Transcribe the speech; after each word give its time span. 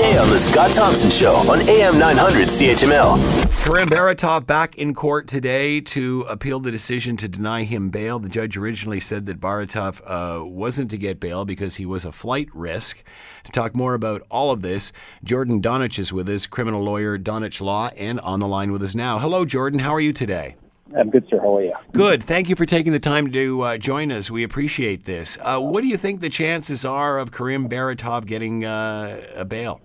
weekday 0.00 0.18
on 0.18 0.30
The 0.30 0.38
Scott 0.38 0.72
Thompson 0.72 1.10
Show 1.10 1.34
on 1.50 1.60
AM 1.68 1.98
900 1.98 2.48
CHML. 2.48 3.64
Karim 3.64 3.88
Baratov 3.88 4.46
back 4.46 4.76
in 4.76 4.94
court 4.94 5.28
today 5.28 5.80
to 5.80 6.22
appeal 6.22 6.60
the 6.60 6.70
decision 6.70 7.16
to 7.18 7.28
deny 7.28 7.64
him 7.64 7.90
bail. 7.90 8.18
The 8.18 8.28
judge 8.28 8.56
originally 8.56 9.00
said 9.00 9.26
that 9.26 9.40
Baratov 9.40 10.00
uh, 10.06 10.44
wasn't 10.44 10.90
to 10.92 10.96
get 10.96 11.20
bail 11.20 11.44
because 11.44 11.76
he 11.76 11.84
was 11.84 12.04
a 12.04 12.12
flight 12.12 12.48
risk. 12.54 13.02
To 13.44 13.52
talk 13.52 13.74
more 13.76 13.94
about 13.94 14.22
all 14.30 14.50
of 14.50 14.62
this, 14.62 14.92
Jordan 15.22 15.60
Donich 15.60 15.98
is 15.98 16.12
with 16.12 16.28
us, 16.28 16.46
criminal 16.46 16.82
lawyer, 16.82 17.18
Donich 17.18 17.60
Law, 17.60 17.88
and 17.96 18.20
on 18.20 18.40
the 18.40 18.48
line 18.48 18.72
with 18.72 18.82
us 18.82 18.94
now. 18.94 19.18
Hello, 19.18 19.44
Jordan. 19.44 19.80
How 19.80 19.94
are 19.94 20.00
you 20.00 20.12
today? 20.12 20.56
I'm 20.98 21.10
good, 21.10 21.26
sir. 21.28 21.38
How 21.38 21.56
are 21.56 21.62
you? 21.62 21.74
Good. 21.92 22.24
Thank 22.24 22.48
you 22.48 22.56
for 22.56 22.66
taking 22.66 22.92
the 22.92 22.98
time 22.98 23.30
to 23.30 23.62
uh, 23.62 23.76
join 23.78 24.10
us. 24.10 24.30
We 24.30 24.42
appreciate 24.42 25.04
this. 25.04 25.38
Uh, 25.40 25.60
what 25.60 25.82
do 25.82 25.88
you 25.88 25.96
think 25.96 26.20
the 26.20 26.30
chances 26.30 26.84
are 26.84 27.18
of 27.18 27.30
Karim 27.30 27.68
Baratov 27.68 28.26
getting 28.26 28.64
uh, 28.64 29.24
a 29.36 29.44
bail? 29.44 29.80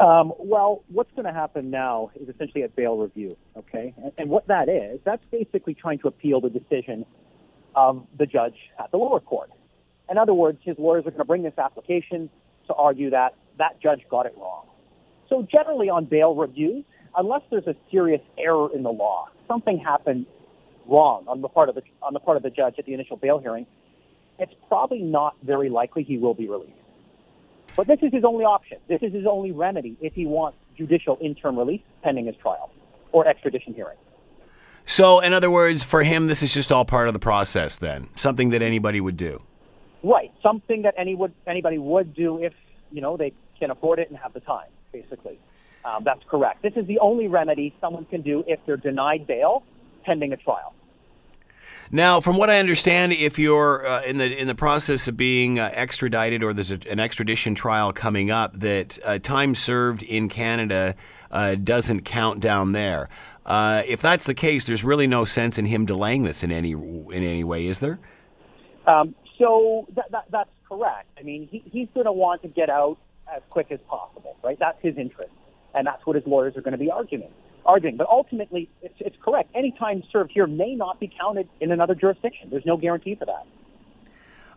Um, 0.00 0.32
well, 0.38 0.82
what's 0.88 1.10
going 1.14 1.26
to 1.26 1.32
happen 1.32 1.70
now 1.70 2.10
is 2.18 2.26
essentially 2.26 2.62
a 2.62 2.68
bail 2.68 2.96
review, 2.96 3.36
okay? 3.54 3.92
And, 4.02 4.12
and 4.16 4.30
what 4.30 4.46
that 4.46 4.70
is, 4.70 4.98
that's 5.04 5.22
basically 5.30 5.74
trying 5.74 5.98
to 5.98 6.08
appeal 6.08 6.40
the 6.40 6.48
decision 6.48 7.04
of 7.74 8.06
the 8.18 8.24
judge 8.24 8.56
at 8.82 8.90
the 8.92 8.96
lower 8.96 9.20
court. 9.20 9.50
In 10.10 10.16
other 10.16 10.32
words, 10.32 10.58
his 10.62 10.76
lawyers 10.78 11.02
are 11.06 11.10
going 11.10 11.18
to 11.18 11.24
bring 11.26 11.42
this 11.42 11.58
application 11.58 12.30
to 12.66 12.74
argue 12.74 13.10
that 13.10 13.34
that 13.58 13.80
judge 13.82 14.00
got 14.10 14.24
it 14.24 14.34
wrong. 14.38 14.66
So 15.28 15.46
generally 15.48 15.90
on 15.90 16.06
bail 16.06 16.34
reviews, 16.34 16.84
unless 17.16 17.42
there's 17.50 17.66
a 17.66 17.76
serious 17.90 18.22
error 18.38 18.68
in 18.74 18.82
the 18.82 18.90
law, 18.90 19.28
something 19.46 19.78
happened 19.78 20.24
wrong 20.86 21.24
on 21.28 21.42
the 21.42 21.48
part 21.48 21.68
of 21.68 21.74
the 21.74 21.82
on 22.02 22.14
the 22.14 22.20
part 22.20 22.36
of 22.36 22.42
the 22.42 22.50
judge 22.50 22.76
at 22.78 22.86
the 22.86 22.94
initial 22.94 23.16
bail 23.16 23.38
hearing, 23.38 23.66
it's 24.38 24.54
probably 24.66 25.02
not 25.02 25.36
very 25.42 25.68
likely 25.68 26.02
he 26.02 26.16
will 26.16 26.34
be 26.34 26.48
released. 26.48 26.72
But 27.76 27.86
this 27.86 27.98
is 28.02 28.12
his 28.12 28.24
only 28.24 28.44
option. 28.44 28.78
This 28.88 29.02
is 29.02 29.12
his 29.12 29.26
only 29.26 29.52
remedy 29.52 29.96
if 30.00 30.14
he 30.14 30.26
wants 30.26 30.58
judicial 30.76 31.18
interim 31.20 31.58
release 31.58 31.82
pending 32.02 32.26
his 32.26 32.36
trial 32.36 32.70
or 33.12 33.26
extradition 33.26 33.74
hearing. 33.74 33.96
So, 34.86 35.20
in 35.20 35.32
other 35.32 35.50
words, 35.50 35.82
for 35.82 36.02
him, 36.02 36.26
this 36.26 36.42
is 36.42 36.52
just 36.52 36.72
all 36.72 36.84
part 36.84 37.06
of 37.08 37.14
the 37.14 37.20
process. 37.20 37.76
Then 37.76 38.08
something 38.16 38.50
that 38.50 38.62
anybody 38.62 39.00
would 39.00 39.16
do. 39.16 39.42
Right, 40.02 40.32
something 40.42 40.82
that 40.82 40.94
any 40.96 41.14
would 41.14 41.32
anybody 41.46 41.78
would 41.78 42.14
do 42.14 42.42
if 42.42 42.54
you 42.90 43.00
know 43.00 43.16
they 43.16 43.32
can 43.58 43.70
afford 43.70 43.98
it 43.98 44.08
and 44.08 44.18
have 44.18 44.32
the 44.32 44.40
time, 44.40 44.68
basically. 44.92 45.38
Um, 45.84 46.02
that's 46.04 46.22
correct. 46.28 46.62
This 46.62 46.72
is 46.76 46.86
the 46.86 46.98
only 46.98 47.28
remedy 47.28 47.74
someone 47.80 48.04
can 48.06 48.22
do 48.22 48.44
if 48.46 48.60
they're 48.66 48.76
denied 48.76 49.26
bail 49.26 49.62
pending 50.04 50.32
a 50.32 50.36
trial. 50.36 50.74
Now, 51.92 52.20
from 52.20 52.36
what 52.36 52.50
I 52.50 52.58
understand, 52.58 53.12
if 53.12 53.38
you're 53.38 53.86
uh, 53.86 54.02
in 54.02 54.18
the 54.18 54.40
in 54.40 54.46
the 54.46 54.54
process 54.54 55.08
of 55.08 55.16
being 55.16 55.58
uh, 55.58 55.70
extradited 55.72 56.42
or 56.42 56.52
there's 56.52 56.70
a, 56.70 56.78
an 56.88 57.00
extradition 57.00 57.54
trial 57.54 57.92
coming 57.92 58.30
up, 58.30 58.58
that 58.60 58.98
uh, 59.04 59.18
time 59.18 59.54
served 59.54 60.02
in 60.04 60.28
Canada 60.28 60.94
uh, 61.32 61.56
doesn't 61.56 62.02
count 62.02 62.40
down 62.40 62.72
there. 62.72 63.08
Uh, 63.44 63.82
if 63.86 64.00
that's 64.00 64.26
the 64.26 64.34
case, 64.34 64.64
there's 64.66 64.84
really 64.84 65.08
no 65.08 65.24
sense 65.24 65.58
in 65.58 65.66
him 65.66 65.84
delaying 65.84 66.22
this 66.22 66.44
in 66.44 66.52
any 66.52 66.72
in 66.72 67.24
any 67.24 67.42
way, 67.42 67.66
is 67.66 67.80
there? 67.80 67.98
Um, 68.86 69.14
so 69.36 69.86
that, 69.96 70.10
that, 70.12 70.24
that's 70.30 70.50
correct. 70.68 71.08
I 71.18 71.22
mean, 71.22 71.48
he, 71.50 71.62
he's 71.70 71.88
going 71.94 72.06
to 72.06 72.12
want 72.12 72.42
to 72.42 72.48
get 72.48 72.70
out 72.70 72.98
as 73.34 73.42
quick 73.50 73.66
as 73.70 73.80
possible, 73.88 74.36
right? 74.44 74.58
That's 74.58 74.80
his 74.80 74.96
interest 74.96 75.32
and 75.74 75.86
that's 75.86 76.04
what 76.06 76.16
his 76.16 76.26
lawyers 76.26 76.56
are 76.56 76.62
going 76.62 76.72
to 76.72 76.78
be 76.78 76.90
arguing. 76.90 77.30
Arguing, 77.66 77.96
but 77.96 78.08
ultimately, 78.08 78.68
it's, 78.82 78.94
it's 79.00 79.16
correct. 79.22 79.50
Any 79.54 79.74
time 79.78 80.02
served 80.12 80.32
here 80.32 80.46
may 80.46 80.74
not 80.74 80.98
be 80.98 81.12
counted 81.20 81.48
in 81.60 81.72
another 81.72 81.94
jurisdiction. 81.94 82.48
There's 82.50 82.66
no 82.66 82.76
guarantee 82.76 83.14
for 83.14 83.26
that. 83.26 83.46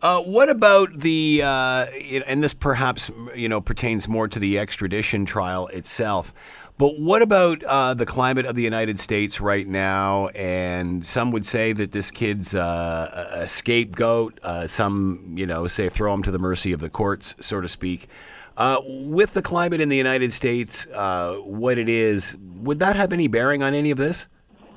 Uh, 0.00 0.22
what 0.22 0.48
about 0.48 0.96
the, 1.00 1.42
uh, 1.42 1.86
and 2.26 2.42
this 2.42 2.54
perhaps 2.54 3.10
you 3.34 3.48
know 3.48 3.60
pertains 3.60 4.06
more 4.06 4.28
to 4.28 4.38
the 4.38 4.58
extradition 4.58 5.24
trial 5.24 5.66
itself, 5.68 6.32
but 6.78 7.00
what 7.00 7.20
about 7.20 7.64
uh, 7.64 7.94
the 7.94 8.06
climate 8.06 8.46
of 8.46 8.54
the 8.54 8.62
United 8.62 9.00
States 9.00 9.40
right 9.40 9.66
now? 9.66 10.28
And 10.28 11.04
some 11.04 11.32
would 11.32 11.44
say 11.44 11.72
that 11.72 11.90
this 11.90 12.12
kid's 12.12 12.54
uh, 12.54 13.28
a 13.32 13.48
scapegoat. 13.48 14.38
Uh, 14.44 14.68
some, 14.68 15.34
you 15.36 15.44
know, 15.46 15.66
say 15.66 15.88
throw 15.88 16.14
him 16.14 16.22
to 16.22 16.30
the 16.30 16.38
mercy 16.38 16.72
of 16.72 16.78
the 16.78 16.88
courts, 16.88 17.34
so 17.40 17.60
to 17.60 17.68
speak. 17.68 18.08
Uh, 18.56 18.78
with 18.86 19.32
the 19.34 19.42
climate 19.42 19.80
in 19.80 19.88
the 19.88 19.96
United 19.96 20.32
States, 20.32 20.86
what 20.92 21.76
it 21.76 21.88
is, 21.88 22.36
would 22.36 22.78
that 22.78 22.94
have 22.94 23.12
any 23.12 23.26
bearing 23.26 23.64
on 23.64 23.74
any 23.74 23.90
of 23.90 23.98
this? 23.98 24.26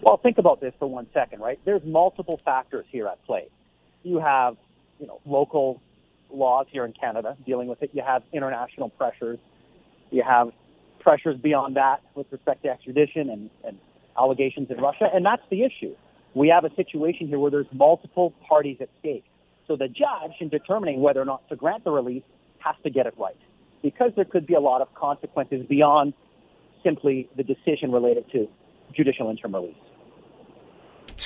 Well, 0.02 0.18
think 0.18 0.40
about 0.40 0.62
this 0.62 0.74
for 0.80 0.88
one 0.88 1.06
second, 1.14 1.42
right? 1.42 1.60
There's 1.64 1.84
multiple 1.84 2.40
factors 2.44 2.86
here 2.90 3.08
at 3.08 3.24
play. 3.26 3.48
You 4.02 4.18
have, 4.18 4.58
you 5.02 5.08
know, 5.08 5.20
local 5.26 5.82
laws 6.32 6.68
here 6.70 6.86
in 6.86 6.94
Canada 6.94 7.36
dealing 7.46 7.68
with 7.68 7.82
it. 7.84 7.90
You 7.94 8.04
have 8.06 8.24
international 8.32 8.90
pressures. 8.90 9.40
You 10.12 10.24
have 10.24 10.52
pressures 11.00 11.38
beyond 11.38 11.76
that 11.76 12.02
with 12.16 12.28
respect 12.32 12.64
to 12.64 12.70
extradition 12.70 13.30
and, 13.30 13.50
and 13.66 13.78
allegations 14.18 14.70
in 14.70 14.78
Russia, 14.78 15.10
and 15.14 15.26
that's 15.26 15.42
the 15.50 15.64
issue. 15.64 15.96
We 16.36 16.48
have 16.50 16.64
a 16.64 16.74
situation 16.76 17.28
here 17.28 17.40
where 17.40 17.52
there's 17.52 17.66
multiple 17.74 18.34
parties 18.48 18.78
at 18.80 18.90
stake. 19.00 19.26
So 19.68 19.76
the 19.76 19.88
judge, 19.88 20.34
in 20.40 20.50
determining 20.50 21.02
whether 21.02 21.22
or 21.22 21.26
not 21.26 21.48
to 21.50 21.56
grant 21.56 21.84
the 21.84 21.92
release, 21.92 22.24
has 22.60 22.76
to 22.84 22.90
get 22.90 23.06
it 23.08 23.16
right 23.18 23.36
because 23.82 24.12
there 24.16 24.26
could 24.26 24.46
be 24.46 24.54
a 24.54 24.60
lot 24.60 24.82
of 24.82 24.94
consequences 24.94 25.66
beyond 25.68 26.14
simply 26.84 27.28
the 27.36 27.44
decision 27.44 27.92
related 27.92 28.30
to 28.32 28.48
judicial 28.94 29.30
interim 29.30 29.56
release. 29.56 29.76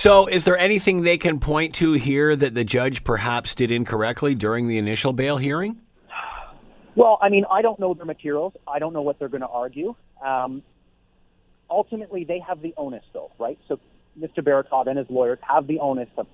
So, 0.05 0.27
is 0.27 0.43
there 0.43 0.55
anything 0.55 1.01
they 1.01 1.17
can 1.17 1.39
point 1.39 1.73
to 1.75 1.93
here 1.93 2.35
that 2.35 2.53
the 2.53 2.63
judge 2.63 3.03
perhaps 3.03 3.55
did 3.55 3.71
incorrectly 3.71 4.35
during 4.35 4.67
the 4.67 4.77
initial 4.77 5.13
bail 5.13 5.37
hearing? 5.37 5.81
Well, 6.95 7.17
I 7.23 7.29
mean, 7.29 7.43
I 7.49 7.63
don't 7.63 7.79
know 7.79 7.95
their 7.95 8.05
materials. 8.05 8.53
I 8.67 8.77
don't 8.77 8.93
know 8.93 9.01
what 9.01 9.17
they're 9.17 9.29
going 9.29 9.41
to 9.41 9.47
argue. 9.47 9.95
Um, 10.23 10.61
ultimately, 11.71 12.23
they 12.23 12.37
have 12.47 12.61
the 12.61 12.75
onus, 12.77 13.01
though, 13.13 13.31
right? 13.39 13.57
So, 13.67 13.79
Mr. 14.15 14.43
Baratov 14.43 14.85
and 14.85 14.99
his 14.99 15.07
lawyers 15.09 15.39
have 15.41 15.65
the 15.65 15.79
onus 15.79 16.09
of, 16.19 16.27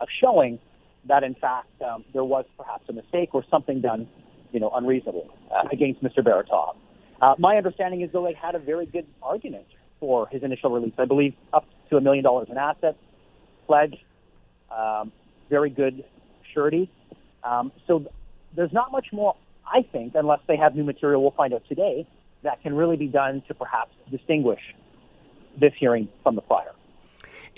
of 0.00 0.06
showing 0.20 0.60
that, 1.08 1.24
in 1.24 1.34
fact, 1.34 1.70
um, 1.82 2.04
there 2.12 2.22
was 2.22 2.44
perhaps 2.56 2.84
a 2.88 2.92
mistake 2.92 3.30
or 3.32 3.42
something 3.50 3.80
done 3.80 4.06
you 4.52 4.60
know, 4.60 4.70
unreasonable 4.72 5.28
uh, 5.50 5.66
against 5.72 6.04
Mr. 6.04 6.20
Baratov. 6.20 6.76
Uh, 7.20 7.34
my 7.36 7.56
understanding 7.56 8.00
is 8.00 8.12
though 8.12 8.22
they 8.22 8.34
had 8.34 8.54
a 8.54 8.60
very 8.60 8.86
good 8.86 9.08
argument 9.24 9.66
for 9.98 10.28
his 10.28 10.44
initial 10.44 10.70
release. 10.70 10.94
I 10.98 11.04
believe 11.04 11.34
up 11.52 11.64
to 11.90 11.96
a 11.96 12.00
million 12.00 12.22
dollars 12.22 12.46
in 12.48 12.56
assets, 12.56 12.96
pledge, 13.68 13.96
um, 14.76 15.12
very 15.48 15.70
good 15.70 16.02
surety. 16.52 16.90
Um, 17.44 17.70
so 17.86 18.04
there's 18.56 18.72
not 18.72 18.90
much 18.90 19.12
more, 19.12 19.36
I 19.64 19.82
think, 19.82 20.14
unless 20.16 20.40
they 20.48 20.56
have 20.56 20.74
new 20.74 20.84
material. 20.84 21.22
We'll 21.22 21.30
find 21.30 21.54
out 21.54 21.62
today 21.68 22.06
that 22.42 22.62
can 22.62 22.74
really 22.74 22.96
be 22.96 23.06
done 23.06 23.42
to 23.48 23.54
perhaps 23.54 23.92
distinguish 24.10 24.60
this 25.60 25.72
hearing 25.78 26.08
from 26.22 26.34
the 26.34 26.42
prior 26.42 26.72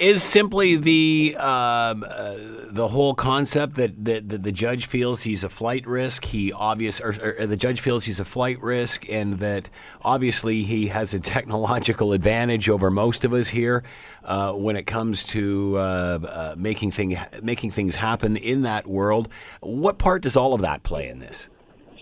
is 0.01 0.25
simply 0.25 0.77
the 0.77 1.37
um, 1.39 2.05
uh, 2.09 2.35
the 2.71 2.89
whole 2.89 3.15
concept 3.15 3.75
that, 3.75 4.03
that, 4.03 4.31
that, 4.31 4.43
the 4.43 4.51
judge 4.51 4.87
feels 4.87 5.23
he's 5.23 5.45
a 5.45 5.49
flight 5.51 5.87
risk. 5.87 6.25
He 6.25 6.53
obvious 6.53 7.01
or, 7.01 7.37
or, 7.39 7.47
the 7.47 7.57
judge 7.57 7.83
feels 7.83 8.05
he's 8.05 8.19
a 8.19 8.25
flight 8.25 8.61
risk, 8.63 9.07
and 9.11 9.39
that 9.41 9.69
obviously 10.03 10.63
he 10.63 10.89
has 10.89 11.13
a 11.13 11.21
technological 11.21 12.15
advantage 12.15 12.69
over 12.71 12.91
most 12.91 13.27
of 13.27 13.35
us 13.35 13.49
here 13.49 13.85
uh, 14.25 14.53
when 14.53 14.75
it 14.75 14.87
comes 14.87 15.23
to 15.25 15.77
uh, 15.77 15.81
uh 15.81 16.55
making 16.57 16.93
thing 16.93 17.19
making 17.43 17.71
things 17.71 17.95
happen 17.95 18.39
in 18.39 18.63
that 18.63 18.87
world. 18.87 19.29
What 19.61 19.99
part 19.99 20.23
does 20.23 20.35
all 20.35 20.55
of 20.55 20.63
that 20.63 20.83
play 20.83 21.09
in 21.09 21.19
this? 21.19 21.49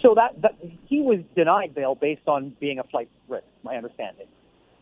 So 0.03 0.15
that, 0.15 0.41
that 0.43 0.55
he 0.87 1.01
was 1.01 1.19
denied 1.35 1.75
bail 1.75 1.97
based 1.97 2.29
on 2.29 2.55
being 2.61 2.79
a 2.79 2.85
flight 2.85 3.09
risk, 3.27 3.45
my 3.65 3.77
understanding, 3.77 4.29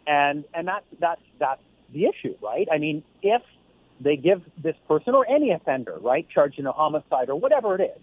and 0.07 0.45
and 0.53 0.69
that's 0.69 0.85
that's 1.01 1.23
that's 1.39 1.63
the 1.93 2.05
issue, 2.07 2.35
right? 2.43 2.69
I 2.73 2.79
mean, 2.79 3.03
if 3.23 3.43
they 4.01 4.17
give 4.17 4.43
this 4.63 4.77
person 4.89 5.15
or 5.15 5.29
any 5.29 5.53
offender, 5.53 5.97
right, 6.01 6.27
charged 6.29 6.59
in 6.59 6.67
a 6.67 6.73
homicide 6.73 7.29
or 7.29 7.39
whatever 7.39 7.75
it 7.75 7.83
is, 7.83 8.03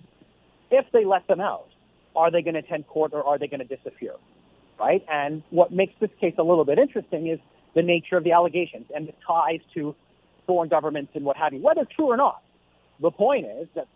if 0.72 0.86
they 0.92 1.06
let 1.06 1.28
them 1.28 1.40
out, 1.40 1.68
are 2.16 2.32
they 2.32 2.42
going 2.42 2.56
to 2.56 2.60
attend 2.60 2.88
court 2.88 3.14
or 3.14 3.24
are 3.24 3.38
they 3.38 3.48
going 3.48 3.66
to 3.66 3.76
disappear, 3.76 4.14
right? 4.80 5.04
And 5.10 5.44
what 5.50 5.72
makes 5.72 5.94
this 6.00 6.10
case 6.20 6.36
a 6.38 6.44
little 6.44 6.66
bit 6.66 6.80
interesting 6.80 7.28
is 7.28 7.40
the 7.76 7.82
nature 7.82 8.18
of 8.18 8.24
the 8.24 8.32
allegations 8.32 8.86
and 8.96 9.08
the 9.08 9.14
ties 9.26 9.60
to 9.74 9.96
foreign 10.46 10.70
governments 10.70 11.12
and 11.16 11.26
what 11.26 11.38
have 11.38 11.54
you, 11.54 11.62
whether 11.62 11.86
true 11.96 12.06
or 12.06 12.18
not. 12.18 12.42
The 13.02 13.12
point 13.12 13.46
is 13.46 13.68
that, 13.76 13.88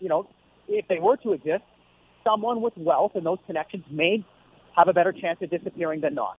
you 0.00 0.08
know, 0.08 0.28
if 0.68 0.86
they 0.88 0.98
were 0.98 1.16
to 1.18 1.32
exist, 1.32 1.64
someone 2.24 2.60
with 2.60 2.76
wealth 2.76 3.12
and 3.14 3.24
those 3.24 3.38
connections 3.46 3.84
may 3.90 4.24
have 4.76 4.88
a 4.88 4.92
better 4.92 5.12
chance 5.12 5.38
of 5.42 5.50
disappearing 5.50 6.00
than 6.00 6.14
not. 6.14 6.38